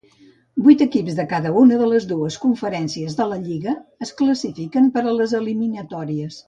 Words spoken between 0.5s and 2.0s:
Vuit equips de cada una de